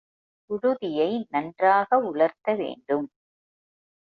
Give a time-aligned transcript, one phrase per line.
[0.49, 3.07] புழுதியை நன்றாக உலர்த்த வேண்டும்.